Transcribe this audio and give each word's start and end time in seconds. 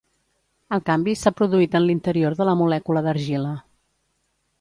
El 0.77 0.81
canvi 0.85 1.13
s'ha 1.23 1.33
produït 1.41 1.77
en 1.79 1.85
l'interior 1.89 2.37
de 2.39 2.47
la 2.49 2.57
molècula 2.63 3.05
d'argila. 3.09 3.53